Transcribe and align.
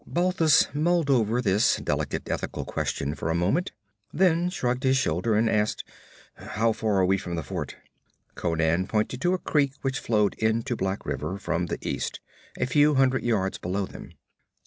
Balthus 0.07 0.67
mulled 0.73 1.11
over 1.11 1.43
this 1.43 1.75
delicate 1.75 2.27
ethical 2.27 2.65
question 2.65 3.13
for 3.13 3.29
a 3.29 3.35
moment, 3.35 3.71
then 4.11 4.49
shrugged 4.49 4.81
his 4.81 4.97
shoulder 4.97 5.35
and 5.35 5.47
asked: 5.47 5.83
'How 6.33 6.71
far 6.73 6.95
are 6.97 7.05
we 7.05 7.19
from 7.19 7.35
the 7.35 7.43
fort?' 7.43 7.75
Conan 8.33 8.87
pointed 8.87 9.21
to 9.21 9.35
a 9.35 9.37
creek 9.37 9.73
which 9.83 9.99
flowed 9.99 10.33
into 10.39 10.75
Black 10.75 11.05
River 11.05 11.37
from 11.37 11.67
the 11.67 11.77
east, 11.87 12.19
a 12.57 12.65
few 12.65 12.95
hundred 12.95 13.21
yards 13.21 13.59
below 13.59 13.85
them. 13.85 14.09